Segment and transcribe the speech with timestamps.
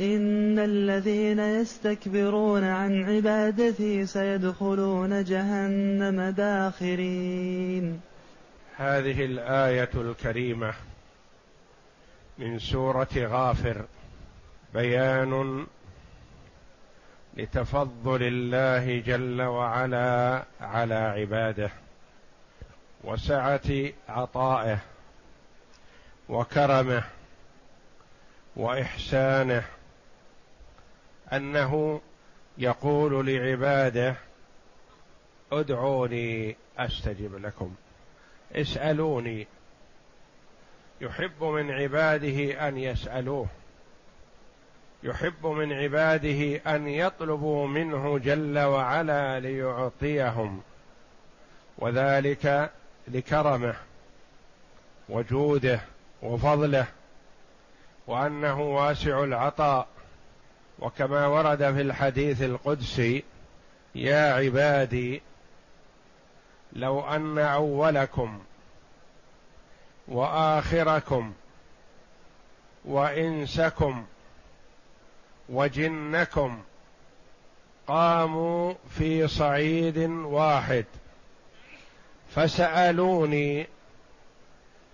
[0.00, 8.00] إن الذين يستكبرون عن عبادتي سيدخلون جهنم داخرين.
[8.76, 10.74] هذه الآية الكريمة
[12.38, 13.84] من سورة غافر.
[14.74, 15.66] بيان
[17.36, 21.70] لتفضل الله جل وعلا على عباده
[23.04, 24.78] وسعة عطائه
[26.28, 27.02] وكرمه
[28.56, 29.64] وإحسانه
[31.32, 32.00] أنه
[32.58, 34.16] يقول لعباده
[35.52, 37.74] ادعوني أستجب لكم.
[38.52, 39.46] اسألوني.
[41.00, 43.46] يحب من عباده أن يسألوه.
[45.02, 50.62] يحب من عباده أن يطلبوا منه جل وعلا ليعطيهم.
[51.78, 52.70] وذلك
[53.08, 53.74] لكرمه
[55.08, 55.80] وجوده
[56.22, 56.86] وفضله
[58.06, 59.93] وأنه واسع العطاء.
[60.78, 63.24] وكما ورد في الحديث القدسي
[63.94, 65.22] يا عبادي
[66.72, 68.42] لو أن أولكم
[70.08, 71.32] وآخركم
[72.84, 74.04] وإنسكم
[75.48, 76.62] وجنكم
[77.86, 80.84] قاموا في صعيد واحد
[82.34, 83.66] فسألوني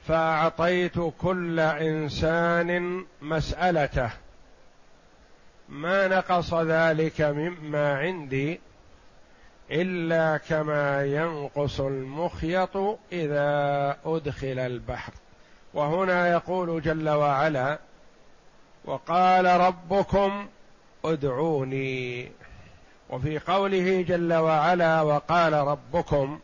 [0.09, 4.11] فأعطيت كل إنسان مسألته.
[5.71, 8.61] ما نقص ذلك مما عندي
[9.71, 12.77] إلا كما ينقص المخيط
[13.13, 15.13] إذا أدخل البحر.
[15.75, 17.79] وهنا يقول جل وعلا
[18.85, 20.49] وقال ربكم
[21.05, 22.33] ادعوني.
[23.11, 26.41] وفي قوله جل وعلا وقال ربكم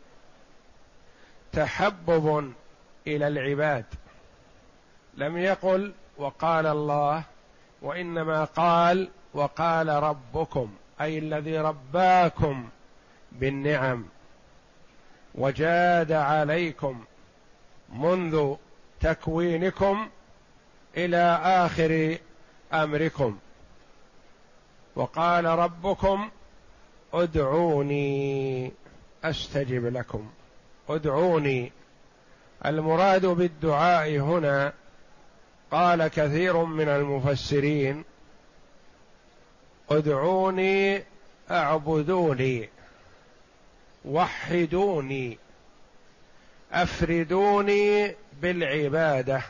[1.51, 2.53] تحبب
[3.07, 3.85] إلى العباد.
[5.17, 7.23] لم يقل وقال الله
[7.81, 10.69] وإنما قال وقال ربكم
[11.01, 12.69] أي الذي رباكم
[13.31, 14.05] بالنعم
[15.35, 17.03] وجاد عليكم
[17.93, 18.55] منذ
[19.01, 20.09] تكوينكم
[20.97, 22.17] إلى آخر
[22.73, 23.37] أمركم.
[24.95, 26.29] وقال ربكم
[27.13, 28.71] ادعوني
[29.23, 30.29] أستجب لكم.
[30.89, 31.71] ادعوني.
[32.65, 34.73] المراد بالدعاء هنا
[35.71, 38.03] قال كثير من المفسرين
[39.89, 41.03] ادعوني
[41.51, 42.69] اعبدوني
[44.05, 45.37] وحدوني
[46.71, 49.41] افردوني بالعبادة.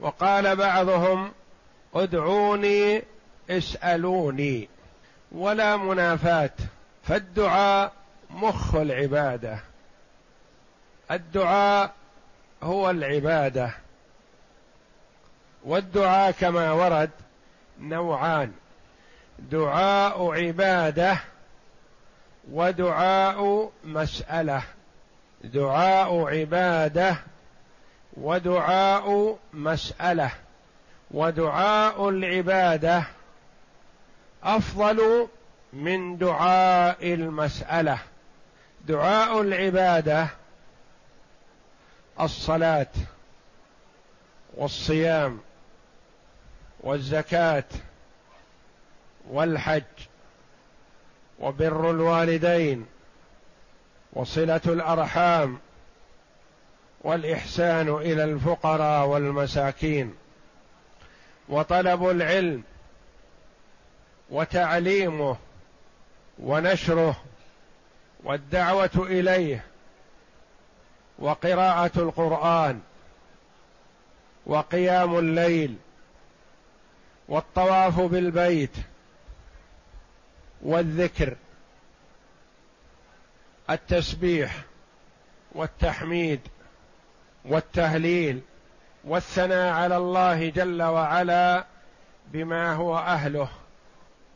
[0.00, 1.32] وقال بعضهم
[1.94, 3.02] ادعوني
[3.50, 4.68] اسألوني.
[5.32, 6.50] ولا منافاة.
[7.02, 7.92] فالدعاء
[8.30, 9.58] مخ العبادة.
[11.10, 11.94] الدعاء
[12.62, 13.70] هو العبادة.
[15.64, 17.10] والدعاء كما ورد
[17.80, 18.52] نوعان.
[19.40, 21.18] دعاء عبادة
[22.52, 24.62] ودعاء مسألة.
[25.44, 27.16] دعاء عبادة
[28.16, 30.30] ودعاء مسألة.
[31.10, 33.04] ودعاء العبادة
[34.44, 35.28] أفضل
[35.72, 37.98] من دعاء المسألة.
[38.86, 40.28] دعاء العبادة
[42.20, 42.86] الصلاة
[44.54, 45.40] والصيام
[46.80, 47.64] والزكاة
[49.30, 49.82] والحج
[51.40, 52.86] وبر الوالدين
[54.12, 55.58] وصلة الأرحام
[57.00, 60.14] والإحسان إلى الفقراء والمساكين
[61.48, 62.62] وطلب العلم
[64.30, 65.36] وتعليمه
[66.38, 67.16] ونشره
[68.24, 69.64] والدعوة إليه
[71.18, 72.80] وقراءة القرآن
[74.46, 75.76] وقيام الليل
[77.28, 78.76] والطواف بالبيت
[80.62, 81.36] والذكر
[83.70, 84.56] التسبيح
[85.52, 86.40] والتحميد
[87.44, 88.40] والتهليل
[89.04, 91.64] والثناء على الله جل وعلا
[92.26, 93.48] بما هو أهله.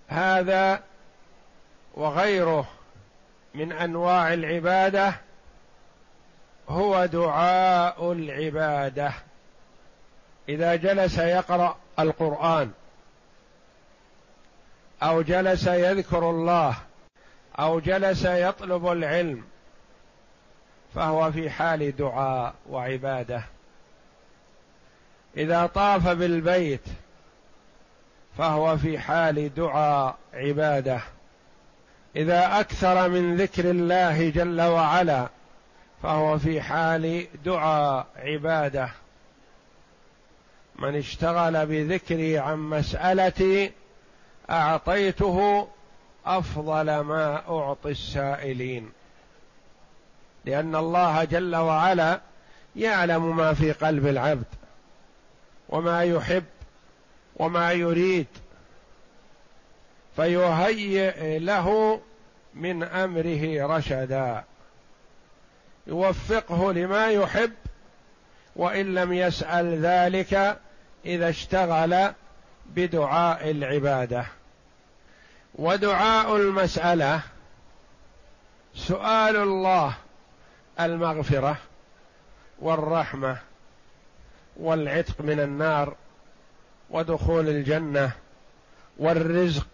[0.08, 0.82] هذا
[1.94, 2.66] وغيره
[3.54, 5.14] من أنواع العبادة
[6.68, 9.12] هو دعاء العبادة.
[10.48, 12.70] إذا جلس يقرأ القرآن
[15.04, 16.76] أو جلس يذكر الله
[17.58, 19.44] أو جلس يطلب العلم
[20.94, 23.42] فهو في حال دعاء وعبادة.
[25.36, 26.84] إذا طاف بالبيت
[28.38, 31.00] فهو في حال دعاء عبادة.
[32.16, 35.28] إذا أكثر من ذكر الله جل وعلا
[36.02, 38.88] فهو في حال دعاء عبادة.
[40.76, 43.72] من اشتغل بذكري عن مسألتي
[44.50, 45.68] أعطيته
[46.26, 48.92] أفضل ما أعطي السائلين.
[50.44, 52.20] لأن الله جل وعلا
[52.76, 54.46] يعلم ما في قلب العبد
[55.68, 56.44] وما يحب
[57.36, 58.26] وما يريد
[60.16, 62.00] فيهيئ له
[62.54, 64.44] من أمره رشدا.
[65.86, 67.52] يوفقه لما يحب
[68.56, 70.58] وإن لم يسأل ذلك
[71.04, 72.12] إذا اشتغل
[72.66, 74.26] بدعاء العبادة.
[75.54, 77.20] ودعاء المسألة
[78.74, 79.94] سؤال الله
[80.80, 81.56] المغفرة
[82.58, 83.38] والرحمة
[84.56, 85.96] والعتق من النار
[86.90, 88.10] ودخول الجنة
[88.98, 89.66] والرزق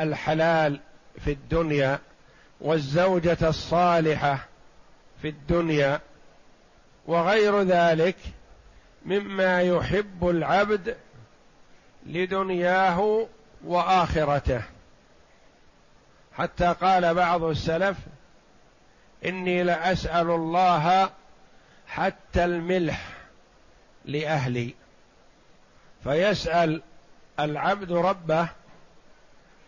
[0.00, 0.80] الحلال
[1.24, 1.98] في الدنيا
[2.60, 4.46] والزوجة الصالحة
[5.22, 6.00] في الدنيا
[7.06, 8.16] وغير ذلك
[9.06, 10.96] مما يحب العبد
[12.06, 13.26] لدنياه
[13.64, 14.62] وآخرته.
[16.36, 17.96] حتى قال بعض السلف
[19.24, 21.10] إني لأسأل الله
[21.86, 23.08] حتى الملح
[24.04, 24.74] لأهلي.
[26.04, 26.82] فيسأل
[27.40, 28.48] العبد ربه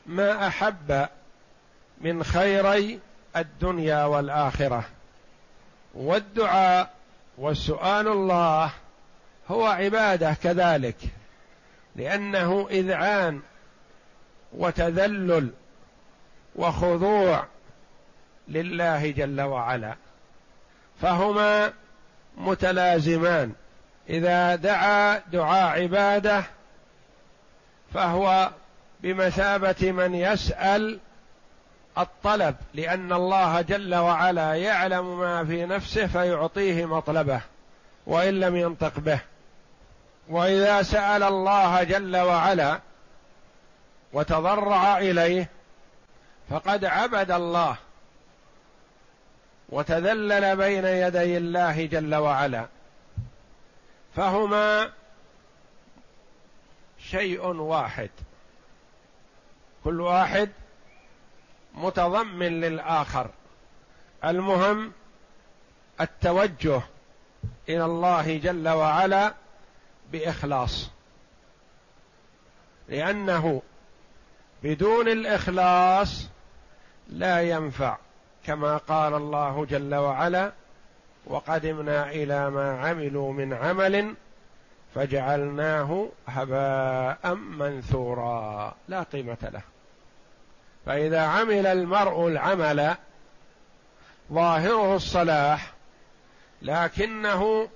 [0.06, 1.08] ما أحب
[2.00, 3.00] من خيري
[3.36, 4.84] الدنيا والآخرة؟
[5.94, 6.94] والدعاء
[7.38, 8.70] والسؤال الله
[9.48, 10.96] هو عبادة كذلك.
[11.96, 13.40] لأنه إذعان
[14.52, 15.50] وتذلل
[16.56, 17.44] وخضوع
[18.48, 19.94] لله جل وعلا.
[21.00, 21.72] فهما
[22.36, 23.52] متلازمان.
[24.10, 26.44] إذا دعا دعاء عباده
[27.94, 28.50] فهو
[29.00, 30.98] بمثابة من يسأل
[31.98, 37.40] الطلب لأن الله جل وعلا يعلم ما في نفسه فيعطيه مطلبه
[38.06, 39.20] وإن لم ينطق به.
[40.28, 42.80] وإذا سأل الله جل وعلا
[44.12, 45.50] وتضرع إليه
[46.50, 47.76] فقد عبد الله
[49.68, 52.66] وتذلل بين يدي الله جل وعلا
[54.16, 54.90] فهما
[56.98, 58.10] شيء واحد
[59.84, 60.50] كل واحد
[61.74, 63.30] متضمن للآخر
[64.24, 64.92] المهم
[66.00, 66.82] التوجه
[67.68, 69.34] إلى الله جل وعلا
[70.12, 70.90] بإخلاص.
[72.88, 73.62] لأنه
[74.62, 76.28] بدون الإخلاص
[77.08, 77.96] لا ينفع
[78.44, 80.52] كما قال الله جل وعلا
[81.26, 84.14] وقدمنا إلى ما عملوا من عمل
[84.94, 88.74] فجعلناه هباء منثورا.
[88.88, 89.62] لا قيمة له.
[90.86, 92.94] فإذا عمل المرء العمل
[94.32, 95.72] ظاهره الصلاح
[96.62, 97.68] لكنه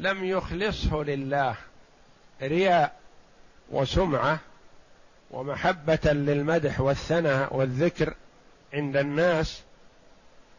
[0.00, 1.56] لم يخلصه لله
[2.42, 2.96] رياء
[3.70, 4.38] وسمعة
[5.30, 8.14] ومحبة للمدح والثناء والذكر
[8.74, 9.62] عند الناس.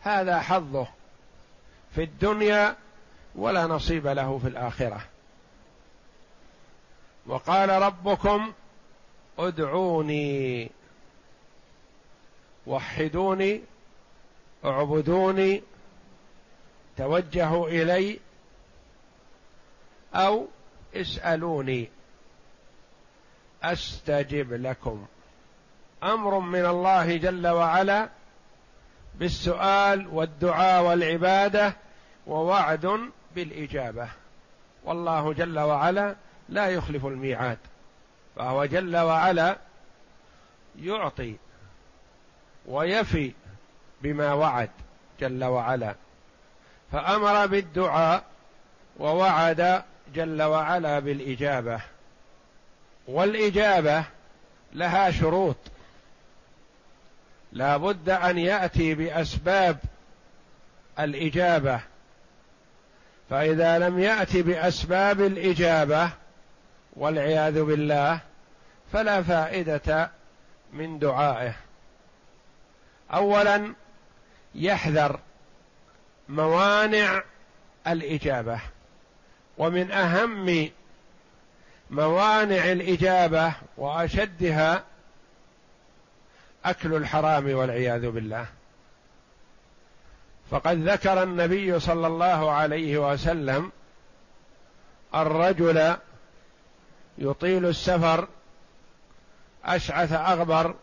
[0.02, 0.88] هذا حظه
[1.96, 2.76] في الدنيا
[3.36, 5.02] ولا نصيب له في الآخرة.
[7.28, 8.54] وقال ربكم
[9.40, 10.70] ادعوني
[12.68, 13.62] وحدوني
[14.66, 15.64] اعبدوني
[16.98, 18.20] توجهوا إلي
[20.16, 20.48] أو
[20.96, 21.90] اسألوني.
[23.64, 25.06] أستجب لكم.
[26.04, 28.10] أمر من الله جل وعلا
[29.16, 31.74] بالسؤال والدعاء والعبادة
[32.28, 34.10] ووعد بالإجابة.
[34.84, 36.16] والله جل وعلا
[36.50, 37.58] لا يخلف الميعاد.
[38.36, 39.58] فهو جل وعلا
[40.80, 41.36] يعطي
[42.66, 43.32] ويفي
[44.02, 44.70] بما وعد
[45.20, 45.96] جل وعلا.
[46.92, 48.24] فأمر بالدعاء
[49.00, 51.82] ووعد جل وعلا بالإجابة.
[53.08, 54.04] والإجابة
[54.74, 55.58] لها شروط.
[57.52, 59.78] لا بد أن يأتي بأسباب
[61.00, 61.80] الإجابة.
[63.30, 66.10] فإذا لم يأتي بأسباب الإجابة
[66.94, 68.20] والعياذ بالله
[68.94, 70.12] فلا فائدة
[70.74, 71.54] من دعائه.
[73.14, 73.74] اولا
[74.56, 75.20] يحذر
[76.30, 77.24] موانع
[77.88, 78.60] الإجابة.
[79.62, 80.70] ومن أهم
[81.90, 84.84] موانع الإجابة وأشدها
[86.66, 88.46] أكل الحرام والعياذ بالله.
[90.52, 93.72] فقد ذكر النبي صلى الله عليه وسلم
[95.16, 95.96] الرجل
[97.18, 98.28] يطيل السفر
[99.66, 100.76] أشعث أغبر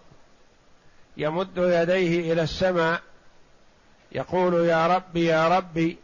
[1.16, 3.02] يمد يديه إلى السماء
[4.12, 5.98] يقول يا ربي يا ربي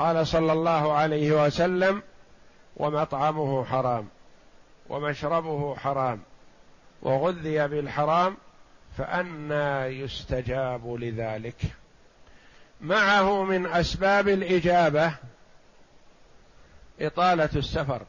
[0.00, 2.02] قال صلى الله عليه وسلم
[2.76, 4.08] ومطعمه حرام
[4.88, 6.20] ومشربه حرام
[7.02, 8.36] وغذي بالحرام
[8.98, 11.56] فأنى يستجاب لذلك.
[12.80, 15.14] معه من أسباب الإجابة
[17.00, 18.02] إطالة السفر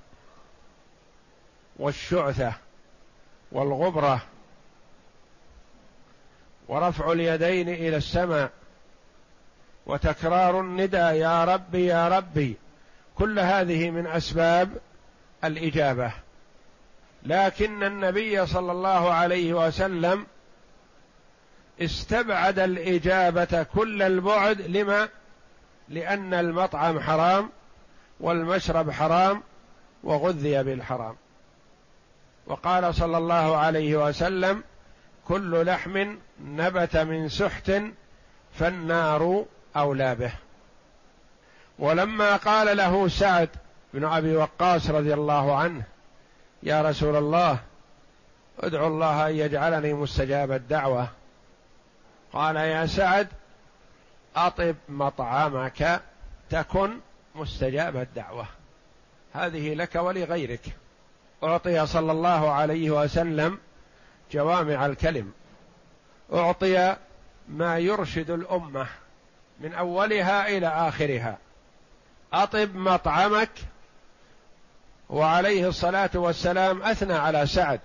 [1.79, 2.53] والشعثة
[3.51, 4.21] والغبرة
[6.67, 8.51] ورفع اليدين إلى السماء
[9.91, 12.57] وتكرار الندى يا ربي يا ربي.
[13.15, 14.69] كل هذه من أسباب
[15.43, 16.11] الإجابة.
[17.23, 20.25] لكن النبي صلى الله عليه وسلم
[21.81, 24.61] استبعد الإجابة كل البعد.
[24.61, 25.09] لما؟
[25.89, 27.49] لأن المطعم حرام
[28.19, 29.43] والمشرب حرام
[30.03, 31.15] وغذي بالحرام.
[32.47, 34.63] وقال صلى الله عليه وسلم
[35.27, 37.71] كل لحم نبت من سحت
[38.53, 40.31] فالنار أولى به.
[41.79, 43.49] ولما قال له سعد
[43.93, 45.83] بن أبي وقاص رضي الله عنه
[46.63, 47.59] يا رسول الله
[48.59, 51.07] ادعو الله أن يجعلني مستجاب الدعوة.
[52.33, 53.27] قال يا سعد
[54.35, 56.01] أطب مطعمك
[56.49, 56.97] تكن
[57.35, 58.45] مستجاب الدعوة.
[59.33, 60.61] هذه لك ولغيرك.
[61.43, 63.59] أعطي صلى الله عليه وسلم
[64.31, 65.31] جوامع الكلم.
[66.33, 66.95] أعطي
[67.47, 68.87] ما يرشد الأمة.
[69.61, 71.37] من أولها إلى آخرها.
[72.33, 73.49] أطب مطعمك.
[75.09, 77.79] وعليه الصلاة والسلام أثنى على سعد.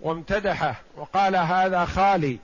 [0.00, 2.38] وامتدحه وقال هذا خالي.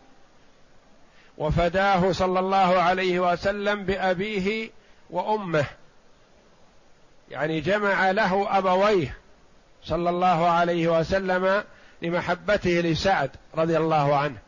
[1.38, 4.70] وفداه صلى الله عليه وسلم بأبيه
[5.10, 5.66] وأمه.
[7.30, 9.16] يعني جمع له أبويه
[9.84, 11.64] صلى الله عليه وسلم
[12.02, 14.38] لمحبته لسعد رضي الله عنه.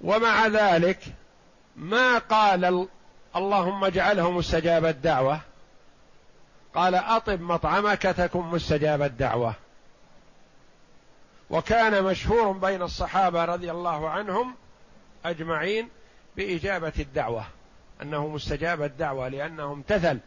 [0.00, 0.98] ومع ذلك
[1.76, 2.88] ما قال
[3.36, 5.40] اللهم اجعله مستجاب الدعوة.
[6.74, 9.54] قال أطب مطعمك تكن مستجاب الدعوة.
[11.50, 14.54] وكان مشهور بين الصحابة رضي الله عنهم
[15.24, 15.88] أجمعين
[16.36, 17.44] بإجابة الدعوة
[18.02, 20.18] أنه مستجاب الدعوة لأنه امتثل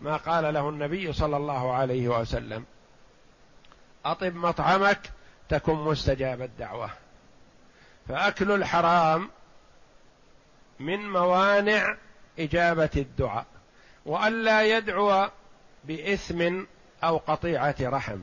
[0.00, 2.64] ما قال له النبي صلى الله عليه وسلم.
[4.04, 5.00] أطب مطعمك
[5.48, 6.90] تكن مستجاب الدعوة.
[8.08, 9.30] فأكل الحرام
[10.80, 11.96] من موانع
[12.38, 13.46] إجابة الدعاء
[14.06, 15.28] والا يدعو
[15.84, 16.64] بإثم
[17.04, 18.18] أو قطيعة رحم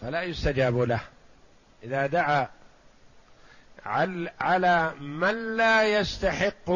[0.00, 1.00] فلا يستجاب له.
[1.82, 2.48] إذا دعا
[4.40, 6.70] على من لا يستحق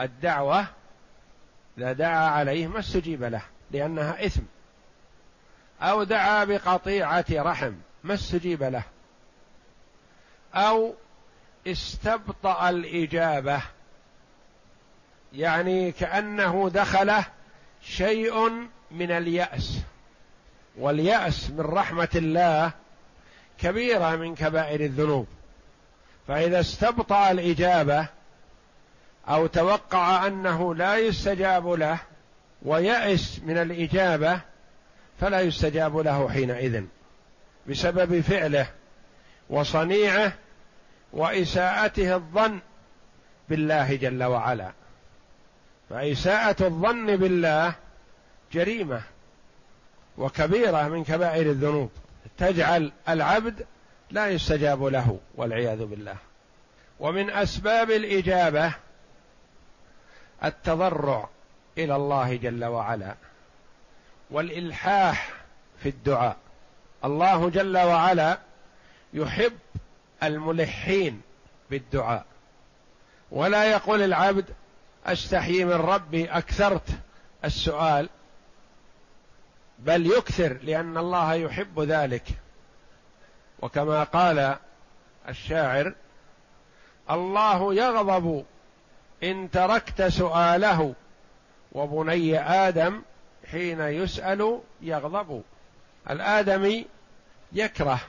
[0.00, 0.66] الدعوة
[1.78, 4.42] إذا دعا عليه ما استجيب له لأنها إثم.
[5.82, 7.72] أو دعا بقطيعة رحم
[8.04, 8.82] ما استجيب له.
[10.54, 10.94] أو
[11.66, 13.62] استبطأ الإجابة.
[15.32, 17.24] يعني كأنه دخله
[17.82, 18.50] شيء
[18.90, 19.78] من اليأس.
[20.78, 22.72] واليأس من رحمة الله
[23.58, 25.26] كبيرة من كبائر الذنوب.
[26.28, 28.08] فإذا استبطأ الإجابة
[29.28, 31.98] أو توقع أنه لا يستجاب له
[32.62, 34.40] ويأس من الإجابة
[35.20, 36.84] فلا يستجاب له حينئذ
[37.66, 38.66] بسبب فعله
[39.50, 40.32] وصنيعه
[41.12, 42.60] وإساءته الظن
[43.48, 44.72] بالله جل وعلا.
[45.90, 47.74] فاساءه الظن بالله
[48.52, 49.02] جريمة
[50.18, 51.90] وكبيرة من كبائر الذنوب.
[52.38, 53.66] تجعل العبد
[54.10, 56.16] لا يستجاب له والعياذ بالله.
[57.00, 58.72] ومن أسباب الإجابة
[60.44, 61.28] التضرع
[61.78, 63.14] إلى الله جل وعلا
[64.30, 65.30] والإلحاح
[65.82, 66.36] في الدعاء.
[67.04, 68.38] الله جل وعلا
[69.14, 69.52] يحب
[70.22, 71.20] الملحين
[71.70, 72.24] بالدعاء.
[73.30, 74.44] ولا يقول العبد
[75.06, 76.88] استحيي من ربي أكثرت
[77.44, 78.08] السؤال.
[79.78, 82.24] بل يكثر لأن الله يحب ذلك.
[83.58, 84.56] وكما قال
[85.28, 85.94] الشاعر
[87.10, 88.44] الله يغضب
[89.22, 90.94] إن تركت سؤاله
[91.72, 93.02] وبني آدم
[93.50, 95.42] حين يسأل يغضب.
[96.10, 96.86] الآدمي
[97.52, 98.00] يكره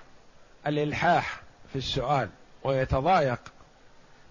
[0.68, 1.47] الإلحاح.
[1.70, 2.30] في السؤال
[2.64, 3.40] ويتضايق.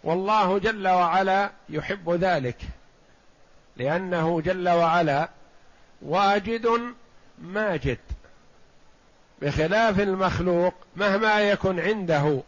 [0.05, 2.62] والله جل وعلا يحب ذلك
[3.76, 5.28] لأنه جل وعلا
[6.02, 6.95] واجد
[7.38, 7.99] ماجد.
[9.43, 12.43] بخلاف المخلوق مهما يكن عنده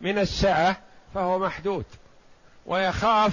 [0.00, 0.76] من السعة
[1.14, 1.84] فهو محدود
[2.66, 3.32] ويخاف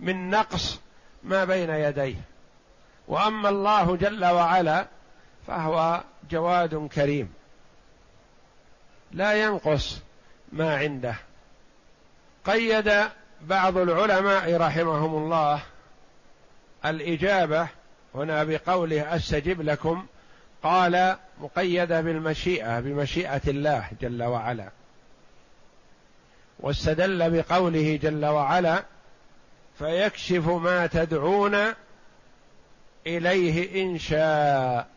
[0.00, 0.80] من نقص
[1.22, 2.16] ما بين يديه.
[3.08, 4.86] وأما الله جل وعلا
[5.46, 7.32] فهو جواد كريم
[9.12, 10.00] لا ينقص
[10.54, 11.14] ما عنده.
[12.44, 12.92] قيد
[13.40, 15.62] بعض العلماء رحمهم الله
[16.84, 17.68] الإجابة
[18.14, 20.06] هنا بقوله أستجب لكم
[20.62, 24.68] قال مقيده بالمشيئة بمشيئة الله جل وعلا.
[26.60, 28.84] واستدل بقوله جل وعلا
[29.78, 31.56] فيكشف ما تدعون
[33.06, 34.88] إليه إن شاء.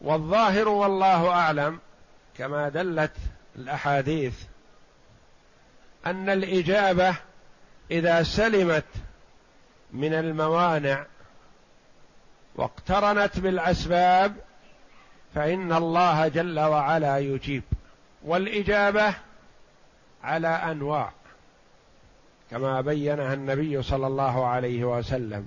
[0.00, 1.78] والظاهر والله أعلم
[2.38, 3.12] كما دلت
[3.56, 4.34] الأحاديث
[6.06, 7.16] أن الإجابة
[7.90, 8.84] إذا سلمت
[9.92, 11.06] من الموانع
[12.54, 14.36] واقترنت بالأسباب
[15.34, 17.62] فإن الله جل وعلا يجيب.
[18.24, 19.14] والإجابة
[20.22, 21.12] على أنواع
[22.50, 25.46] كما بينها النبي صلى الله عليه وسلم.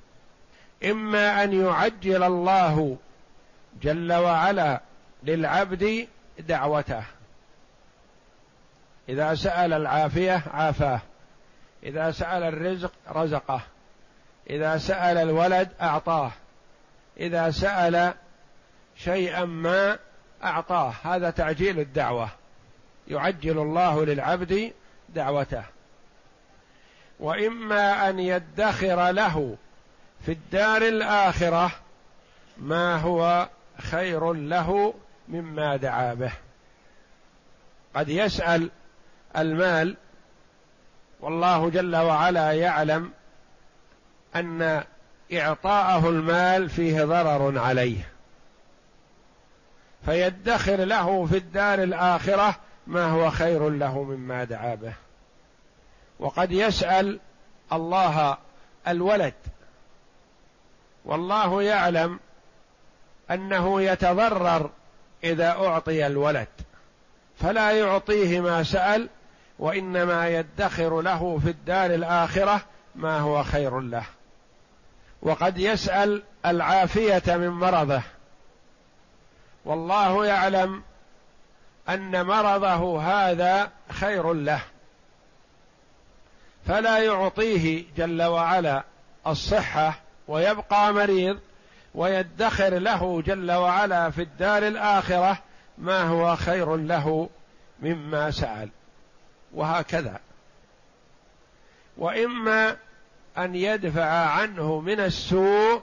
[0.84, 2.98] إما أن يعجل الله
[3.82, 4.82] جل وعلا
[5.24, 6.08] للعبد
[6.40, 7.04] دعوته.
[9.10, 11.02] إذا سأل العافية عافاه.
[11.84, 13.62] إذا سأل الرزق رزقه.
[14.50, 16.32] إذا سأل الولد أعطاه.
[17.20, 18.14] إذا سأل
[18.96, 20.00] شيئا ما
[20.44, 20.94] أعطاه.
[21.04, 22.30] هذا تعجيل الدعوة.
[23.08, 24.74] يعجل الله للعبد
[25.10, 25.64] دعوته.
[27.20, 29.58] وإما أن يدخر له
[30.26, 31.72] في الدار الآخرة
[32.58, 34.94] ما هو خير له
[35.28, 36.32] مما دعا به.
[37.96, 38.70] قد يسأل
[39.38, 39.98] المال
[41.20, 43.12] والله جل وعلا يعلم
[44.36, 44.84] أن
[45.34, 48.10] إعطاءه المال فيه ضرر عليه.
[50.06, 52.56] فيدخر له في الدار الآخرة
[52.88, 54.94] ما هو خير له مما دعا به.
[56.20, 57.20] وقد يسأل
[57.74, 58.38] الله
[58.88, 59.34] الولد
[61.06, 62.20] والله يعلم
[63.32, 64.70] أنه يتضرر
[65.24, 66.48] إذا أعطي الولد
[67.40, 69.10] فلا يعطيه ما سأل
[69.60, 72.62] وإنما يدخر له في الدار الآخرة
[72.96, 74.04] ما هو خير له.
[75.22, 78.02] وقد يسأل العافية من مرضه.
[79.66, 80.84] والله يعلم
[81.90, 84.62] أن مرضه هذا خير له.
[86.68, 88.84] فلا يعطيه جل وعلا
[89.28, 91.40] الصحة ويبقى مريض
[91.96, 95.38] ويدخر له جل وعلا في الدار الآخرة
[95.78, 97.30] ما هو خير له
[97.80, 98.70] مما سأل.
[99.54, 100.20] وهكذا.
[101.98, 102.78] وإما
[103.38, 105.82] أن يدفع عنه من السوء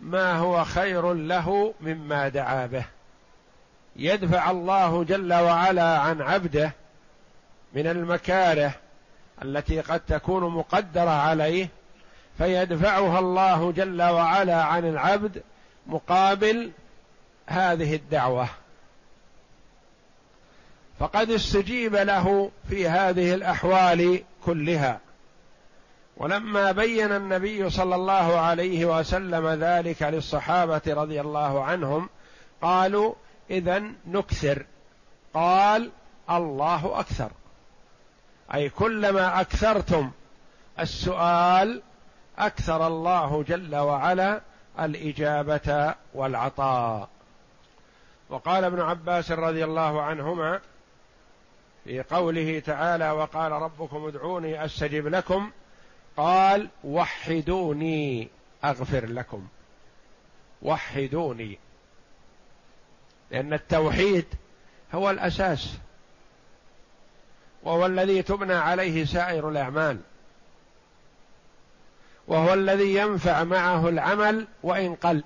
[0.00, 2.84] ما هو خير له مما دعا به.
[3.96, 6.72] يدفع الله جل وعلا عن عبده
[7.74, 8.74] من المكاره
[9.42, 11.68] التي قد تكون مقدرة عليه
[12.38, 15.42] فيدفعها الله جل وعلا عن العبد
[15.86, 16.70] مقابل
[17.46, 18.48] هذه الدعوة.
[20.98, 25.00] فقد استجيب له في هذه الأحوال كلها.
[26.16, 32.08] ولما بين النبي صلى الله عليه وسلم ذلك للصحابة رضي الله عنهم
[32.62, 33.14] قالوا
[33.50, 34.66] اذا نكثر.
[35.34, 35.90] قال
[36.30, 37.30] الله أكثر.
[38.54, 40.10] أي كلما أكثرتم
[40.80, 41.82] السؤال
[42.38, 44.40] أكثر الله جل وعلا
[44.80, 47.08] الإجابة والعطاء.
[48.30, 50.60] وقال ابن عباس رضي الله عنهما
[51.86, 55.50] في قوله تعالى وقال ربكم ادعوني أستجب لكم
[56.16, 58.28] قال وحدوني
[58.64, 59.46] أغفر لكم.
[60.62, 61.58] وحدوني.
[63.30, 64.24] لأن التوحيد
[64.94, 65.74] هو الأساس.
[67.62, 69.98] وهو الذي تبنى عليه سائر الأعمال.
[72.28, 75.24] وهو الذي ينفع معه العمل وإن قل.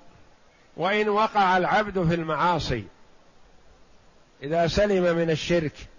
[0.76, 2.84] وإن وقع العبد في المعاصي.
[4.42, 5.89] إذا سلم من الشرك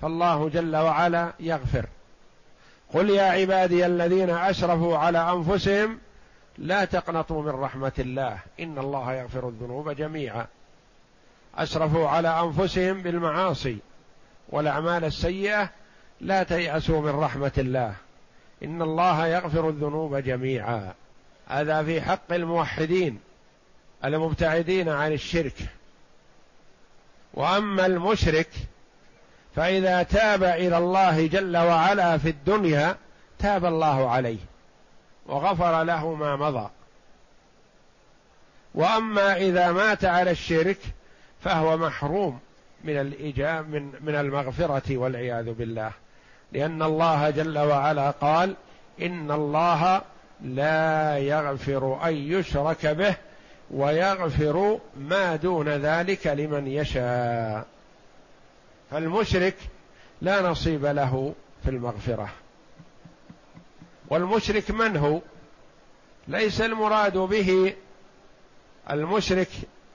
[0.00, 1.86] فالله جل وعلا يغفر.
[2.94, 5.98] قل يا عبادي الذين اسرفوا على أنفسهم
[6.58, 10.46] لا تقنطوا من رحمة الله إن الله يغفر الذنوب جميعا.
[11.54, 13.78] اسرفوا على أنفسهم بالمعاصي
[14.48, 15.70] والأعمال السيئة
[16.20, 17.94] لا تيأسوا من رحمة الله
[18.64, 20.94] إن الله يغفر الذنوب جميعا.
[21.48, 23.20] هذا في حق الموحدين
[24.04, 25.56] المبتعدين عن الشرك.
[27.34, 28.48] وأما المشرك
[29.56, 32.96] فإذا تاب إلى الله جل وعلا في الدنيا
[33.38, 34.38] تاب الله عليه
[35.26, 36.70] وغفر له ما مضى.
[38.74, 40.78] وأما إذا مات على الشرك
[41.40, 42.38] فهو محروم
[42.84, 45.90] من الإجاب من من المغفرة والعياذ بالله.
[46.52, 48.54] لأن الله جل وعلا قال
[49.02, 50.02] إن الله
[50.40, 53.14] لا يغفر أن يشرك به
[53.70, 57.73] ويغفر ما دون ذلك لمن يشاء.
[58.94, 59.56] فالمشرك
[60.22, 62.28] لا نصيب له في المغفرة.
[64.08, 65.20] والمشرك من هو؟
[66.28, 67.74] ليس المراد به
[68.90, 69.48] المشرك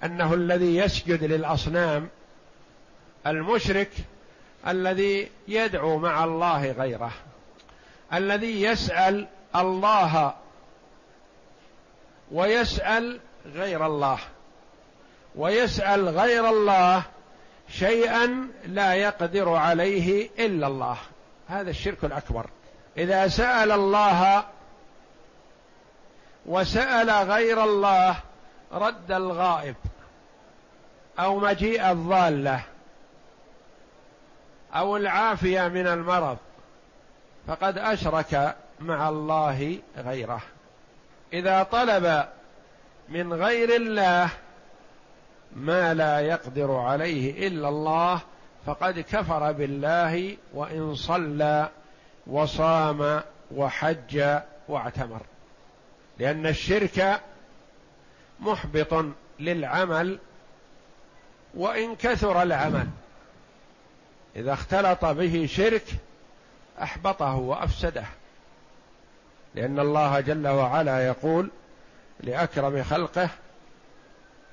[0.03, 2.09] أنه الذي يسجد للأصنام.
[3.27, 3.91] المشرك
[4.67, 7.11] الذي يدعو مع الله غيره.
[8.13, 10.35] الذي يسأل الله
[12.31, 14.19] ويسأل غير الله.
[15.35, 17.03] ويسأل غير الله
[17.71, 20.97] شيئا لا يقدر عليه إلا الله.
[21.47, 22.49] هذا الشرك الأكبر.
[22.97, 24.43] إذا سأل الله
[26.45, 28.15] وسأل غير الله
[28.71, 29.75] رد الغائب
[31.19, 32.63] أو مجيء الضالة
[34.75, 36.37] أو العافية من المرض
[37.47, 40.41] فقد أشرك مع الله غيره.
[41.33, 42.25] إذا طلب
[43.09, 44.29] من غير الله
[45.55, 48.21] ما لا يقدر عليه إلا الله
[48.65, 51.69] فقد كفر بالله وإن صلى
[52.27, 53.21] وصام
[53.55, 55.21] وحج واعتمر.
[56.19, 57.21] لأن الشرك
[58.39, 59.05] محبط
[59.39, 60.19] للعمل
[61.53, 62.87] وإن كثر العمل.
[64.35, 65.85] إذا اختلط به شرك
[66.81, 68.05] أحبطه وأفسده.
[69.55, 71.51] لأن الله جل وعلا يقول
[72.19, 73.29] لأكرم خلقه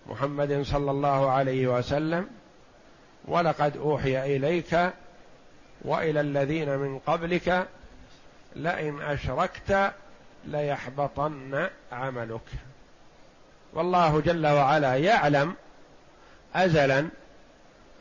[0.09, 2.29] محمد صلى الله عليه وسلم
[3.25, 4.91] ولقد أوحي إليك
[5.83, 7.67] وإلى الذين من قبلك
[8.57, 9.93] لئن أشركت
[10.45, 12.41] ليحبطن عملك.
[13.75, 15.55] والله جل وعلا يعلم
[16.55, 17.09] ازلا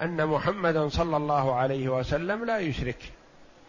[0.02, 3.12] أن محمدا صلى الله عليه وسلم لا يشرك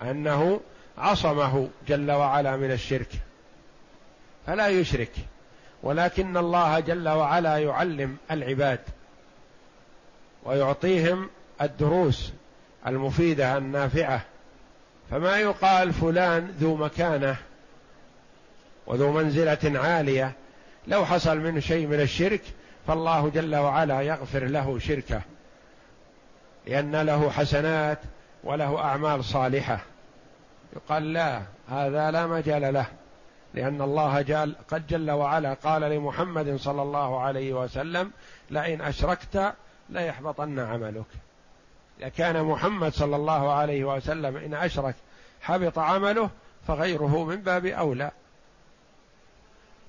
[0.03, 0.61] أنه
[0.99, 3.09] عصمه جل وعلا من الشرك
[4.47, 5.13] فلا يشرك.
[5.83, 8.81] ولكن الله جل وعلا يعلم العباد
[10.45, 11.29] ويعطيهم
[11.63, 12.33] الدروس
[12.87, 14.21] المفيدة النافعة.
[15.11, 17.37] فما يقال فلان ذو مكانة
[18.87, 20.33] وذو منزلة عالية.
[20.87, 22.43] لو حصل منه شيء من الشرك
[22.87, 25.21] فالله جل وعلا يغفر له شركه
[26.67, 27.99] لأن له حسنات
[28.45, 29.81] وله أعمال صالحة.
[30.77, 32.87] يقال لا هذا لا مجال له.
[33.57, 38.11] لأن الله جل قد جل وعلا قال لمحمد صلى الله عليه وسلم
[38.51, 39.55] لئن أشركت
[39.89, 41.07] ليحبطن عملك.
[42.01, 44.95] إذا كان محمد صلى الله عليه وسلم إن أشرك
[45.41, 46.31] حبط عمله
[46.67, 48.11] فغيره من باب أولى.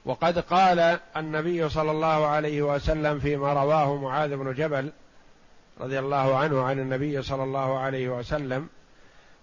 [0.05, 4.91] وقد قال النبي صلى الله عليه وسلم فيما رواه معاذ بن جبل
[5.81, 8.67] رضي الله عنه عن النبي صلى الله عليه وسلم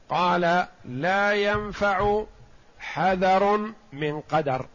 [0.09, 2.25] قال لا ينفع
[2.95, 4.67] حذر من قدر.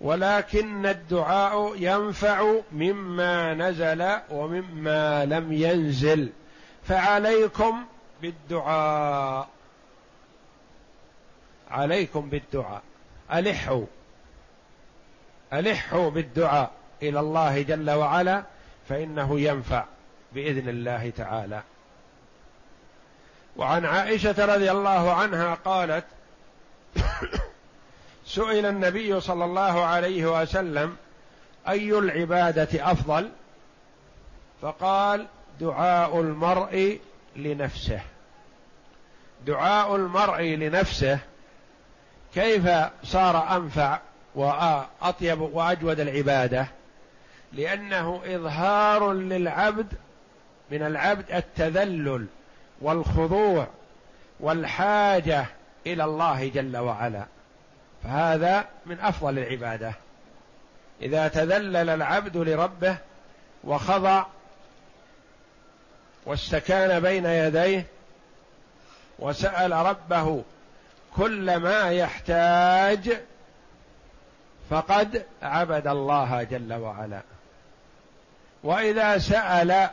[0.00, 6.32] ولكن الدعاء ينفع مما نزل ومما لم ينزل.
[6.84, 7.84] فعليكم
[8.22, 9.48] بالدعاء.
[11.70, 12.82] عليكم بالدعاء.
[13.32, 13.86] ألحوا.
[15.52, 16.70] ألحوا بالدعاء
[17.02, 18.42] إلى الله جل وعلا
[18.88, 19.84] فإنه ينفع
[20.32, 21.62] بإذن الله تعالى.
[23.56, 26.04] وعن عائشة رضي الله عنها قالت
[28.26, 30.96] سئل النبي صلى الله عليه وسلم
[31.68, 33.30] أي العبادة أفضل؟
[34.62, 35.26] فقال
[35.60, 37.00] دعاء المرء
[37.36, 38.00] لنفسه.
[39.46, 41.18] دعاء المرء لنفسه
[42.34, 42.68] كيف
[43.04, 44.00] صار أنفع
[44.34, 46.66] وأطيب وأجود العبادة؟
[47.52, 49.86] لأنه إظهار للعبد
[50.70, 52.26] من العبد التذلل
[52.80, 53.66] والخضوع
[54.40, 55.46] والحاجة
[55.86, 57.24] إلى الله جل وعلا.
[58.04, 59.94] فهذا من أفضل العبادة.
[61.02, 62.96] إذا تذلل العبد لربه
[63.64, 64.24] وخضع
[66.26, 67.86] واستكان بين يديه
[69.18, 70.42] وسأل ربه
[71.16, 73.20] كل ما يحتاج
[74.70, 77.22] فقد عبد الله جل وعلا.
[78.62, 79.90] وإذا سأل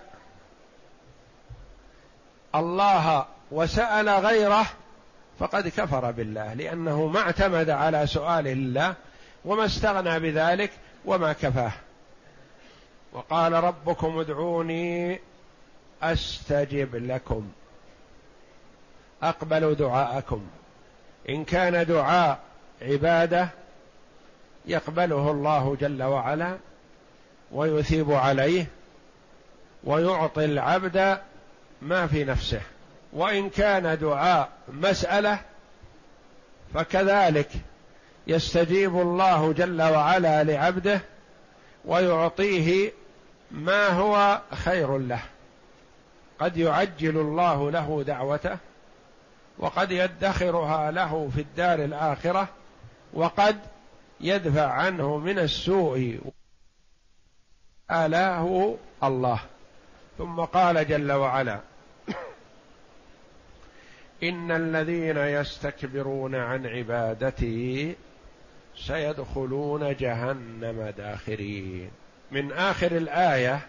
[2.55, 4.65] الله وسأل غيره
[5.41, 8.93] فقد كفر بالله لأنه ما اعتمد على سؤال الله
[9.45, 10.71] وما استغنى بذلك
[11.05, 11.71] وما كفاه.
[13.13, 15.19] وقال ربكم ادعوني
[16.03, 17.51] أستجب لكم
[19.23, 20.47] أقبل دعاءكم.
[21.29, 22.39] إن كان دعاء
[22.81, 23.49] عبادة
[24.65, 26.57] يقبله الله جل وعلا
[27.51, 28.65] ويثيب عليه
[29.83, 31.17] ويعطي العبد
[31.81, 32.61] ما في نفسه.
[33.13, 35.39] وإن كان دعاء مسألة
[36.73, 37.49] فكذلك
[38.27, 41.01] يستجيب الله جل وعلا لعبده
[41.85, 42.91] ويعطيه
[43.51, 45.21] ما هو خير له.
[46.39, 48.57] قد يعجل الله له دعوته
[49.57, 52.47] وقد يدخرها له في الدار الآخرة
[53.13, 53.59] وقد
[54.19, 56.19] يدفع عنه من السوء
[57.91, 59.39] آلاه الله.
[60.17, 61.59] ثم قال جل وعلا
[64.23, 67.95] إن الذين يستكبرون عن عبادتي
[68.77, 71.91] سيدخلون جهنم داخرين.
[72.31, 73.59] من آخر الآية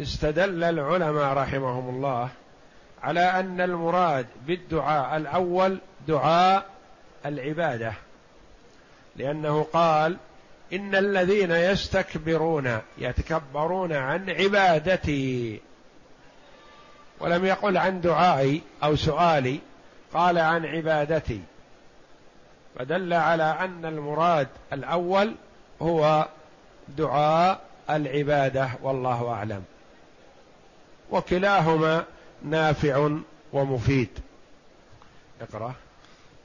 [0.00, 2.28] استدل العلماء رحمهم الله
[3.02, 6.66] على أن المراد بالدعاء الأول دعاء
[7.26, 7.92] العبادة.
[9.16, 10.16] لأنه قال
[10.72, 15.60] إن الذين يستكبرون يتكبرون عن عبادتي
[17.20, 19.60] ولم يقل عن دعائي أو سؤالي
[20.14, 21.40] قال عن عبادتي.
[22.78, 25.34] فدل على أن المراد الأول
[25.82, 26.28] هو
[26.88, 29.64] دعاء العبادة والله أعلم.
[31.10, 32.04] وكلاهما
[32.42, 33.10] نافع
[33.52, 34.08] ومفيد.
[35.40, 35.74] اقرأ.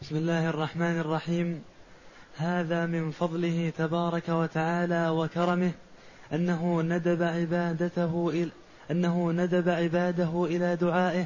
[0.02, 1.64] بسم الله الرحمن الرحيم.
[2.38, 5.72] هذا من فضله تبارك وتعالى وكرمه
[6.34, 8.32] أنه ندب عبادته
[8.92, 11.26] إلى أنه ندب عباده إلى دعائه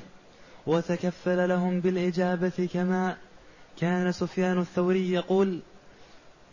[0.68, 3.18] وتكفل لهم بالإجابة كما
[3.82, 5.60] كان سفيان الثوري يقول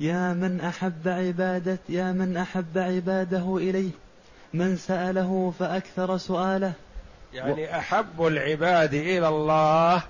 [0.01, 3.91] يا من أحب عباده يا من أحب عباده إليه
[4.55, 6.73] من سأله فأكثر سؤاله.
[7.35, 10.03] يعني أحب العباد إلى الله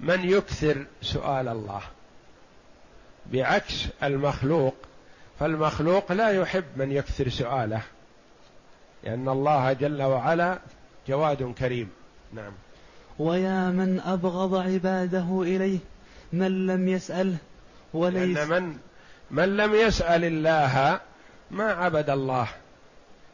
[0.00, 1.82] من يكثر سؤال الله
[3.32, 4.74] بعكس المخلوق.
[5.40, 7.82] فالمخلوق لا يحب من يكثر سؤاله.
[9.04, 10.58] لأن الله جل وعلا
[11.08, 11.90] جواد كريم.
[12.32, 12.52] نعم.
[13.18, 15.78] ويا من أبغض عباده إليه
[16.32, 17.36] من لم يسأله
[17.94, 18.78] وليس لأن من
[19.30, 21.00] من لم يسأل الله
[21.50, 22.48] ما عبد الله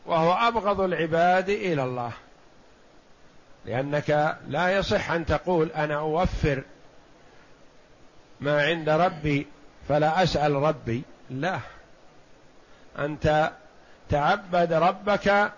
[0.07, 2.12] وهو أبغض العباد إلى الله.
[3.66, 6.62] لأنك لا يصح أن تقول أنا أوفر
[8.40, 9.46] ما عند ربي
[9.88, 11.02] فلا أسأل ربي.
[11.31, 11.59] لا.
[12.98, 13.50] أنت
[14.11, 15.53] تعبد ربك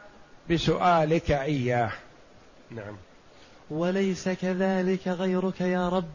[0.51, 1.91] بسؤالك إياه.
[2.71, 2.97] نعم.
[3.71, 6.11] وليس كذلك غيرك يا رب.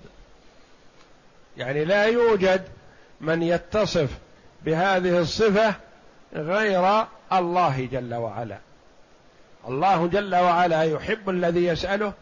[1.58, 2.68] يعني لا يوجد
[3.22, 4.10] من يتصف
[4.66, 5.76] بهذه الصفة
[6.34, 8.58] غير الله جل وعلا.
[9.68, 12.14] الله جل وعلا يحب الذي يسأله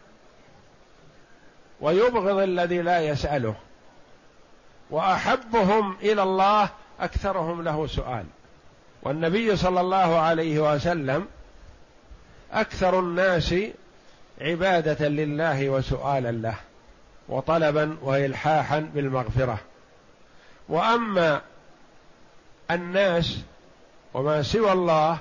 [1.80, 3.54] ويبغض الذي لا يسأله.
[4.90, 6.68] وأحبهم إلى الله
[7.00, 8.24] أكثرهم له سؤال.
[9.04, 11.26] والنبي صلى الله عليه وسلم
[12.52, 13.54] أكثر الناس
[14.40, 16.54] عبادة لله وسؤالا له
[17.28, 19.58] وطلبا وإلحاحا بالمغفرة.
[20.68, 21.40] وأما
[22.70, 23.38] الناس
[24.14, 25.18] وما سوى الله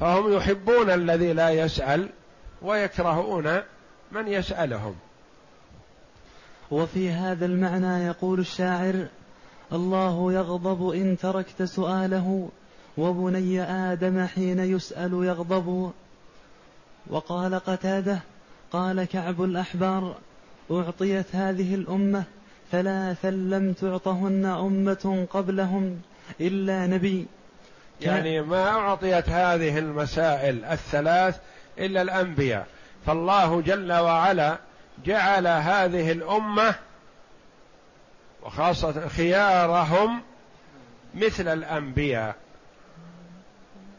[0.00, 2.08] فهم يحبون الذي لا يسأل
[2.62, 3.60] ويكرهون
[4.12, 4.96] من يسألهم.
[6.70, 9.06] وفي هذا المعنى يقول الشاعر
[9.72, 12.48] الله يغضب إن تركت سؤاله
[12.98, 15.92] وبني آدم حين يسأل يغضب.
[17.10, 18.18] وقال قتادة
[18.72, 20.14] قال كعب الأحبار
[20.70, 22.24] أعطيت هذه الأمة
[22.72, 26.00] ثلاثا لم تعطهن أمة قبلهم
[26.40, 27.26] إلا نبي.
[28.00, 31.38] يعني ما أعطيت هذه المسائل الثلاث
[31.78, 32.66] إلا الأنبياء.
[33.06, 34.58] فالله جل وعلا
[35.04, 36.74] جعل هذه الأمة
[38.46, 40.22] وخاصة خيارهم
[41.14, 42.36] مثل الأنبياء.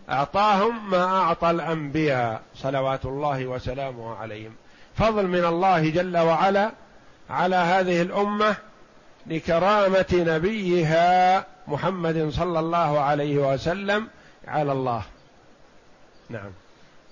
[0.10, 4.51] أعطاهم ما أعطى الأنبياء صلوات الله وسلامه عليهم.
[4.95, 6.71] فضل من الله جل وعلا
[7.29, 8.55] على هذه الأمة
[9.27, 14.07] لكرامة نبيها محمد صلى الله عليه وسلم
[14.47, 15.03] على الله.
[16.29, 16.51] نعم.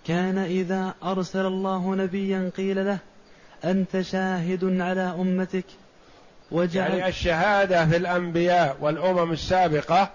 [0.06, 3.00] كان إذا أرسل الله نبيا قيل له
[3.66, 5.66] أنت شاهد على أمتك.
[6.52, 10.10] وجعل يعني الشهادة في الأنبياء والأمم السابقة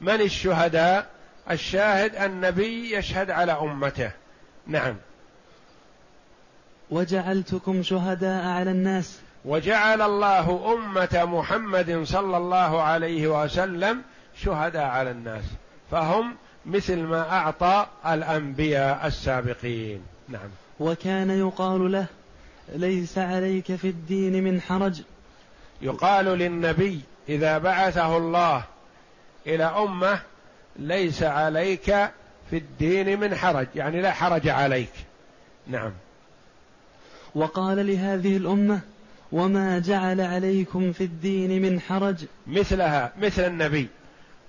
[0.00, 1.06] من الشهداء؟
[1.50, 4.10] الشاهد النبي يشهد على أمته.
[4.66, 4.96] نعم.
[6.90, 9.18] وجعلتكم شهداء على الناس.
[9.44, 14.02] وجعل الله أمة محمد صلى الله عليه وسلم
[14.42, 15.44] شهداء على الناس.
[15.90, 20.02] فهم مثل ما أعطى الأنبياء السابقين.
[20.28, 20.48] نعم.
[20.80, 22.06] وكان يقال له
[22.74, 25.02] ليس عليك في الدين من حرج.
[25.82, 28.64] يقال للنبي إذا بعثه الله
[29.46, 30.20] إلى أمة
[30.76, 31.84] ليس عليك
[32.50, 34.92] في الدين من حرج يعني لا حرج عليك.
[35.66, 35.92] نعم.
[37.34, 38.80] وقال لهذه الأمة
[39.32, 43.88] وما جعل عليكم في الدين من حرج مثلها مثل النبي.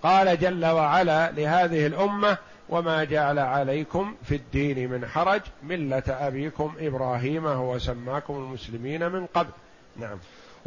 [0.04, 2.38] قال جل وعلا لهذه الأمة
[2.70, 9.50] وما جعل عليكم في الدين من حرج ملة أبيكم إبراهيم هو سماكم المسلمين من قبل
[9.98, 10.18] نعم.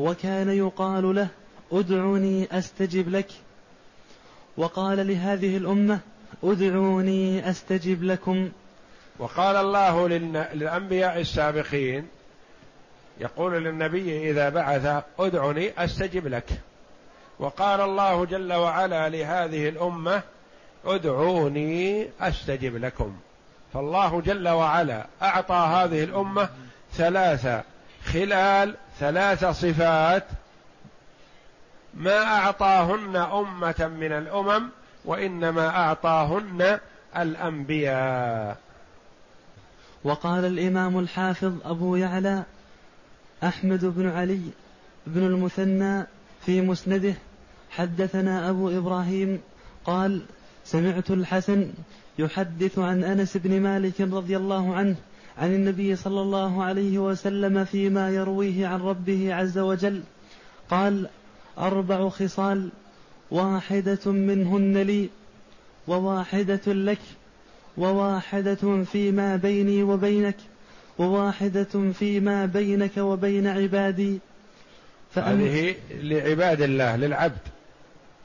[0.01, 1.29] وكان يقال له
[1.73, 3.29] ادعني أستجب لك.
[4.57, 6.01] وقال لهذه الأمة
[6.45, 8.51] ادعوني أستجب لكم.
[9.19, 10.09] وقال الله
[10.55, 12.09] للأنبياء السابقين
[13.21, 16.49] يقول للنبي إذا بعث ادعني أستجب لك.
[17.39, 20.23] وقال الله جل وعلا لهذه الأمة
[20.85, 23.17] ادعوني أستجب لكم.
[23.75, 26.49] فالله جل وعلا أعطى هذه الأمة
[26.93, 27.63] ثلاثة
[28.12, 30.25] خلال ثلاث صفات
[31.94, 34.68] ما أعطاهن أمة من الأمم
[35.05, 36.79] وإنما أعطاهن
[37.16, 38.57] الأنبياء.
[40.05, 42.42] وقال الإمام الحافظ أبو يعلى
[43.44, 44.40] أحمد بن علي
[45.07, 46.07] بن المثنى
[46.46, 47.14] في مسنده
[47.70, 49.40] حدثنا أبو إبراهيم
[49.85, 50.23] قال
[50.64, 51.73] سمعت الحسن
[52.18, 54.96] يحدث عن أنس بن مالك رضي الله عنه
[55.40, 60.03] عن النبي صلى الله عليه وسلم فيما يرويه عن ربه عز وجل.
[60.70, 61.09] قال
[61.59, 62.68] أربع خصال
[63.31, 65.09] واحدة منهن لي
[65.88, 66.98] وواحدة لك
[67.76, 70.37] وواحدة فيما بيني وبينك
[70.98, 74.18] وواحدة فيما بينك وبين عبادي.
[75.14, 77.48] هذه لعباد الله للعبد.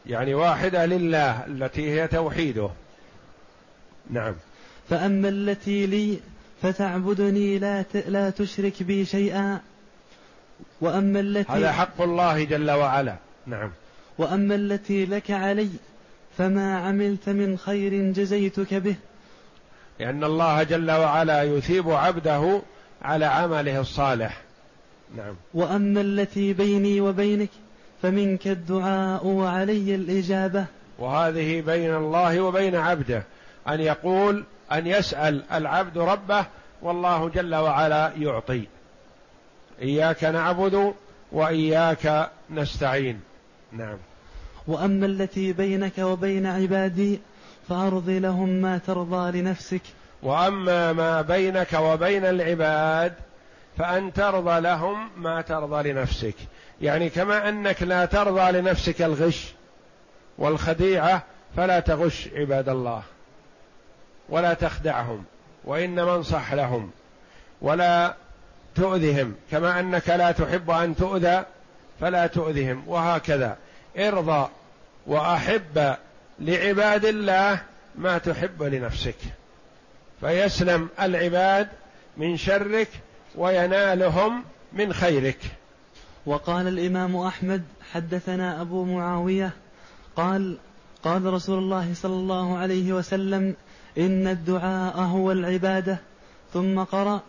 [0.06, 2.70] يعني واحدة لله التي هي توحيده.
[4.10, 4.36] نعم.
[4.90, 6.20] فأما التي لي
[6.66, 9.60] فتعبدني لا لا تشرك بي شيئا.
[10.82, 13.16] وأما التي هذا حق الله جل وعلا.
[13.48, 13.72] نعم.
[14.18, 15.70] وأما التي لك علي
[16.38, 18.96] فما عملت من خير جزيتك به.
[20.00, 22.62] لأن الله جل وعلا يثيب عبده
[23.02, 24.42] على عمله الصالح.
[25.18, 25.36] نعم.
[25.54, 27.50] وأما التي بيني وبينك
[28.02, 30.66] فمنك الدعاء وعلي الإجابة.
[31.00, 33.24] وهذه بين الله وبين عبده
[33.68, 36.46] أن يقول أن يسأل العبد ربه
[36.82, 38.64] والله جل وعلا يعطي.
[39.82, 40.94] إياك نعبد
[41.32, 43.22] وإياك نستعين.
[43.72, 43.98] نعم.
[44.68, 47.20] وأما التي بينك وبين عبادي
[47.70, 49.82] فأرضي لهم ما ترضى لنفسك.
[50.24, 53.14] وأما ما بينك وبين العباد
[53.78, 56.36] فأن ترضى لهم ما ترضى لنفسك.
[56.82, 59.54] يعني كما أنك لا ترضى لنفسك الغش
[60.38, 61.24] والخديعة
[61.56, 63.04] فلا تغش عباد الله.
[64.30, 65.24] ولا تخدعهم
[65.64, 66.92] وإنما انصح لهم
[67.62, 68.16] ولا
[68.76, 71.46] تؤذهم كما أنك لا تحب أن تؤذى
[72.00, 73.58] فلا تؤذهم وهكذا.
[73.98, 74.50] ارضى
[75.08, 75.96] وأحب
[76.40, 77.62] لعباد الله
[77.96, 79.18] ما تحب لنفسك.
[80.22, 81.68] فيسلم العباد
[82.18, 82.88] من شرك
[83.36, 85.40] وينالهم من خيرك.
[86.26, 89.52] وقال الإمام أحمد حدثنا أبو معاوية
[90.16, 90.58] قال
[91.04, 93.56] قال رسول الله صلى الله عليه وسلم
[93.98, 95.98] إن الدعاء هو العبادة.
[96.54, 97.22] ثم قرأ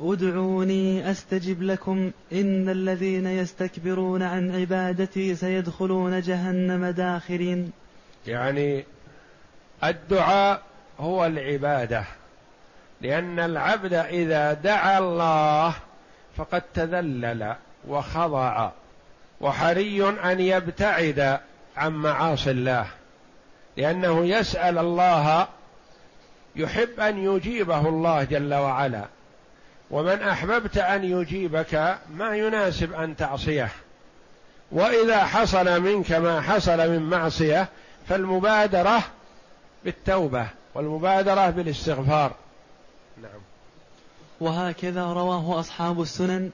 [0.00, 2.10] ادعوني أستجب لكم.
[2.32, 7.72] إن الذين يستكبرون عن عبادتي سيدخلون جهنم داخرين.
[8.26, 8.84] يعني
[9.84, 10.62] الدعاء
[11.00, 12.04] هو العبادة.
[13.00, 15.74] لأن العبد إذا دعا الله
[16.36, 17.54] فقد تذلل
[17.88, 18.70] وخضع
[19.40, 21.40] وحري أن يبتعد
[21.76, 22.86] عن معاصي الله.
[23.76, 25.48] لأنه يسأل الله
[26.56, 29.04] يحب أن يجيبه الله جل وعلا.
[29.90, 33.68] ومن أحببت أن يجيبك ما يناسب أن تعصيه.
[34.72, 37.68] وإذا حصل منك ما حصل من معصية
[38.08, 39.02] فالمبادرة
[39.84, 42.34] بالتوبة والمبادرة بالاستغفار.
[43.22, 43.40] نعم.
[44.40, 46.50] وهكذا رواه أصحاب السنن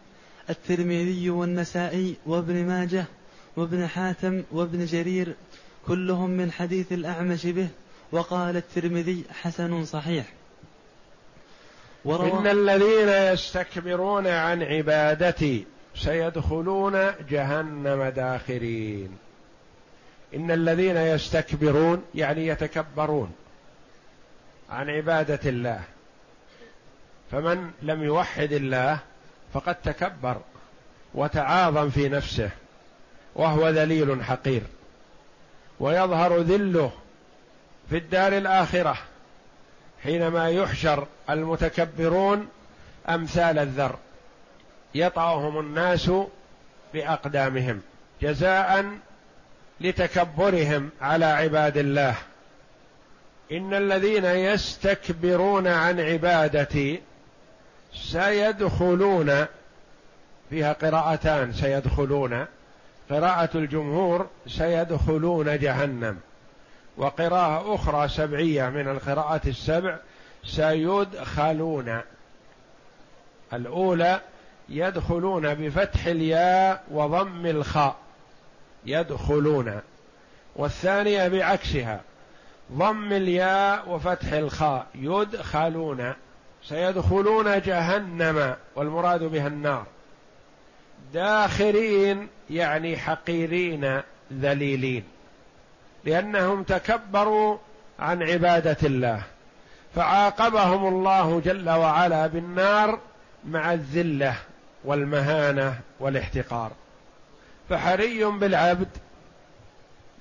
[0.51, 3.05] الترمذي والنسائي وابن ماجه
[3.57, 5.35] وابن حاتم وابن جرير
[5.87, 7.69] كلهم من حديث الأعمش به
[8.13, 10.27] وقال الترمذي حسن صحيح.
[12.07, 19.19] إن الذين يستكبرون عن عبادتي سيدخلون جهنم داخرين.
[20.35, 23.33] إن الذين يستكبرون يعني يتكبرون
[24.71, 25.81] عن عبادة الله.
[27.31, 28.99] فمن لم يوحد الله
[29.55, 30.37] فقد تكبر
[31.15, 32.51] وتعاظم في نفسه
[33.35, 34.63] وهو ذليل حقير.
[35.81, 36.93] ويظهر ذله
[37.91, 38.99] في الدار الآخرة
[40.03, 42.49] حينما يحشر المتكبرون
[43.09, 43.97] أمثال الذر
[44.95, 46.11] يطعهم الناس
[46.95, 47.81] بأقدامهم
[48.23, 48.87] جزاء
[49.81, 52.15] لتكبرهم على عباد الله.
[53.53, 57.01] إن الذين يستكبرون عن عبادتي
[57.95, 59.47] سيدخلون
[60.51, 62.47] فيها قراءتان سيدخلون
[63.11, 66.21] قراءة الجمهور سيدخلون جهنم.
[66.97, 69.97] وقراءة أخرى سبعية من القراءات السبع
[70.45, 72.01] سيدخلون
[73.53, 74.21] الأولى
[74.69, 77.97] يدخلون بفتح الياء وضم الخاء.
[78.87, 79.81] يدخلون.
[80.57, 82.01] والثانية بعكسها
[82.73, 84.87] ضم الياء وفتح الخاء.
[84.95, 86.13] يدخلون
[86.65, 89.87] سيدخلون جهنم والمراد بها النار.
[91.15, 95.05] داخرين يعني حقيرين ذليلين.
[96.07, 97.59] لأنهم تكبروا
[97.99, 99.23] عن عبادة الله
[99.95, 102.99] فعاقبهم الله جل وعلا بالنار
[103.45, 104.35] مع الذلة
[104.85, 106.71] والمهانة والاحتقار.
[107.71, 108.89] فحري بالعبد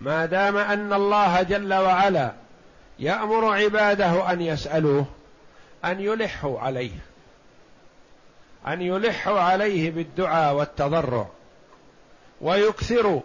[0.02, 2.32] ما دام أن الله جل وعلا
[3.00, 5.06] يأمر عباده أن يسألوه
[5.86, 6.92] أن يلحوا عليه
[8.68, 11.28] أن يلحوا عليه بالدعاء والتضرع
[12.42, 13.22] ويكثروا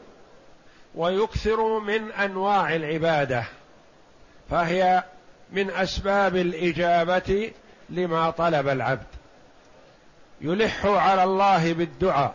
[0.94, 3.44] ويكثروا من أنواع العبادة
[4.50, 5.04] فهي
[5.52, 7.52] من أسباب الإجابة
[7.90, 9.06] لما طلب العبد.
[10.40, 12.34] يلح على الله بالدعاء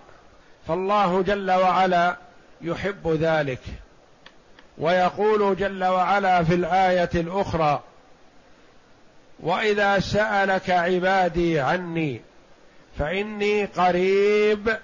[0.67, 2.17] فالله جل وعلا
[2.61, 3.61] يحب ذلك.
[4.77, 7.83] ويقول جل وعلا في الآية الأخرى
[9.39, 12.21] وإذا سألك عبادي عني
[12.99, 14.77] فإني قريب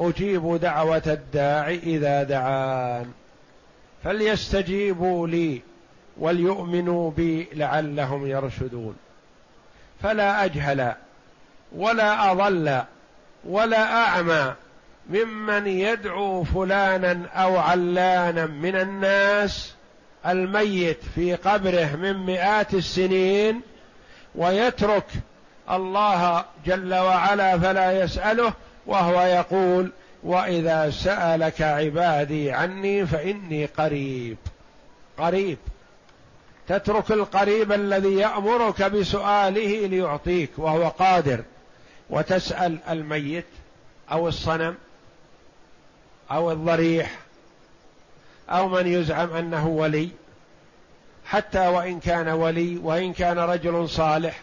[0.00, 3.12] أجيب دعوة الداع إذا دعان.
[4.04, 5.62] فليستجيبوا لي
[6.18, 8.96] وليؤمنوا بي لعلهم يرشدون.
[10.02, 10.94] فلا أجهل
[11.72, 12.82] ولا أضل
[13.44, 14.54] ولا أعمى
[15.10, 19.74] ممن يدعو فلانا أو علانا من الناس
[20.26, 23.60] الميت في قبره من مئات السنين
[24.34, 25.06] ويترك
[25.70, 28.52] الله جل وعلا فلا يسأله
[28.88, 34.36] وهو يقول وإذا سألك عبادي عني فإني قريب.
[35.18, 35.58] قريب.
[36.68, 41.44] تترك القريب الذي يأمرك بسؤاله ليعطيك وهو قادر.
[42.10, 43.44] وتسأل الميت
[44.12, 44.74] أو الصنم
[46.30, 47.18] أو الضريح
[48.50, 50.08] أو من يزعم أنه ولي.
[51.26, 54.40] حتى وإن كان ولي وإن كان رجل صالح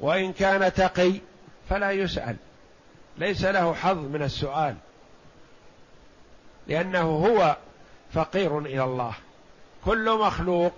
[0.00, 1.12] وإن كان تقي
[1.70, 2.36] فلا يسأل.
[3.18, 4.74] ليس له حظ من السؤال.
[6.66, 7.56] لأنه هو
[8.12, 9.12] فقير إلى الله.
[9.84, 10.72] كل مخلوق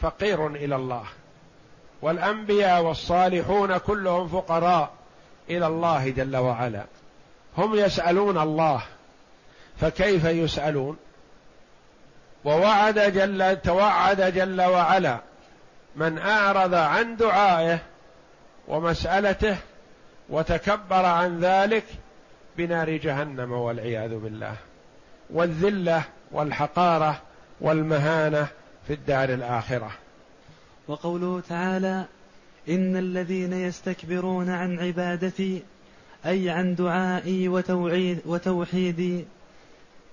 [0.00, 1.04] فقير إلى الله.
[2.02, 4.90] والأنبياء والصالحون كلهم فقراء
[5.50, 6.84] إلى الله جل وعلا.
[7.58, 8.82] هم يسألون الله.
[9.80, 10.96] فكيف يسألون؟
[12.44, 15.18] ووعد جل توعد جل وعلا
[15.96, 17.78] من أعرض عن دعائه
[18.68, 19.56] ومسألته
[20.30, 21.84] وتكبر عن ذلك
[22.56, 24.56] بنار جهنم والعياذ بالله
[25.30, 27.22] والذلة والحقارة
[27.60, 28.48] والمهانة
[28.86, 29.90] في الدار الآخرة.
[30.88, 32.04] وقوله تعالى
[32.68, 35.62] إن الذين يستكبرون عن عبادتي
[36.26, 39.24] أي عن دعائي وتوعيد وتوحيدي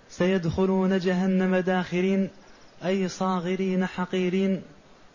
[0.10, 2.30] سيدخلون جهنم داخرين
[2.86, 4.62] أي صاغرين حقيرين.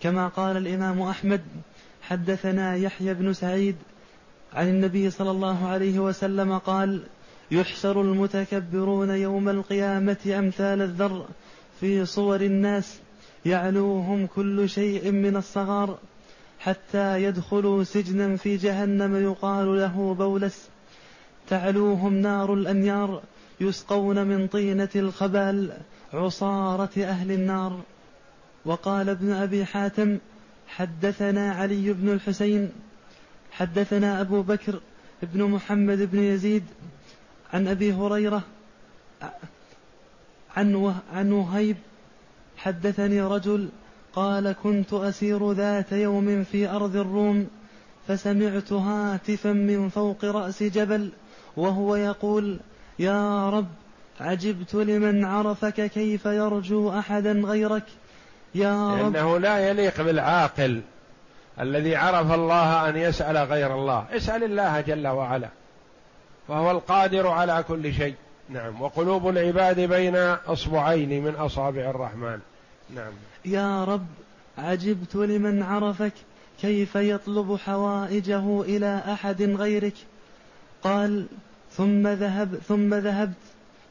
[0.03, 1.43] كما قال الإمام أحمد
[2.03, 3.77] حدثنا يحيى بن سعيد
[4.55, 7.03] عن النبي صلى الله عليه وسلم قال
[7.51, 11.27] يحشر المتكبرون يوم القيامة أمثال الذر
[11.81, 12.99] في صور الناس
[13.45, 15.99] يعلوهم كل شيء من الصغار
[16.61, 20.69] حتى يدخلوا سجنا في جهنم يقال له بولس.
[21.49, 23.23] تعلوهم نار الأنيار
[23.61, 25.73] يسقون من طينة الخبال
[26.13, 27.81] عصارة أهل النار.
[28.65, 30.19] وقال ابن أبي حاتم
[30.69, 32.73] حدثنا علي بن الحسين
[33.53, 34.81] حدثنا أبو بكر
[35.23, 36.65] بن محمد بن يزيد
[37.53, 38.43] عن أبي هريرة
[40.57, 41.77] عن عن وهيب
[42.57, 43.69] حدثني رجل
[44.13, 47.49] قال كنت أسير ذات يوم في أرض الروم
[48.09, 51.11] فسمعت هاتفا من فوق رأس جبل
[51.57, 52.61] وهو يقول
[52.99, 53.69] يا رب
[54.21, 57.85] عجبت لمن عرفك كيف يرجو احدا غيرك؟
[58.55, 60.81] يا رب لأنه لا يليق بالعاقل.
[61.61, 64.07] الذي عرف الله أن يسأل غير الله.
[64.11, 65.49] اسأل الله جل وعلا.
[66.49, 68.15] فهو القادر على كل شيء.
[68.49, 68.83] نعم.
[68.83, 72.39] وقلوب العباد بين أصبعين من أصابع الرحمن.
[72.95, 73.13] نعم.
[73.45, 74.07] يا رب
[74.59, 76.13] عجبت لمن عرفك
[76.61, 79.95] كيف يطلب حوائجه إلى أحد غيرك.
[80.83, 81.27] قال
[81.77, 83.43] ثم ذهب ثم ذهبت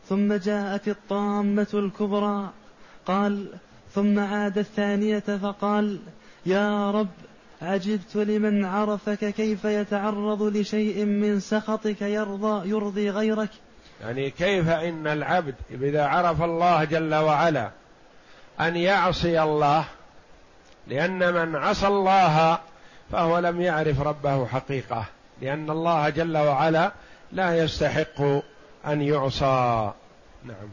[0.09, 2.49] ثم جاءت الطامة الكبرى.
[3.05, 3.47] قال
[3.95, 5.99] ثم عاد الثانية فقال
[6.45, 7.07] يا رب
[7.61, 13.49] عجبت لمن عرفك كيف يتعرض لشيء من سخطك يرضى يرضي غيرك.
[14.01, 17.71] يعني كيف إن العبد إذا عرف الله جل وعلا
[18.59, 19.85] أن يعصي الله
[20.87, 22.57] لأن من عصى الله
[23.11, 25.05] فهو لم يعرف ربه حقيقة
[25.41, 26.91] لأن الله جل وعلا
[27.31, 28.21] لا يستحق
[28.87, 29.91] أن يعصى.
[30.45, 30.69] نعم.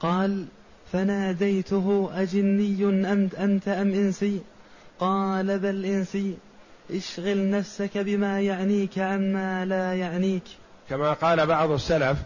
[0.00, 0.46] قال
[0.92, 4.40] فناديته أجني أم أنت أم إنسي؟
[5.00, 6.36] قال بل انسي
[6.90, 10.44] اشغل نفسك بما يعنيك عما لا يعنيك.
[10.90, 12.18] كما قال بعض السلف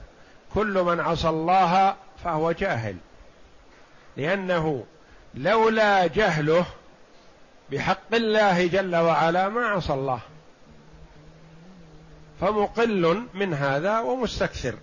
[0.54, 1.94] كل من عصى الله
[2.24, 2.96] فهو جاهل
[4.16, 4.84] لأنه
[5.34, 6.66] لولا جهله
[7.70, 10.20] بحق الله جل وعلا ما عصى الله.
[12.40, 14.74] فمقل من هذا ومستكثر.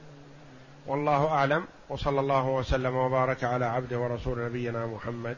[0.88, 5.38] والله أعلم وصلى الله وسلم وبارك على عبده ورسول نبينا محمد.